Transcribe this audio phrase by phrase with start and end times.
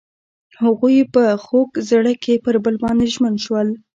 [0.61, 3.67] هغوی په خوږ زړه کې پر بل باندې ژمن شول.